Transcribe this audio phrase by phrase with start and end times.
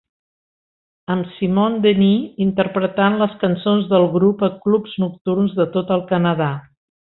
[1.15, 2.15] Amb Simone Denny
[2.47, 6.53] interpretant les cançons del grup a clubs nocturns de tot el Canadà.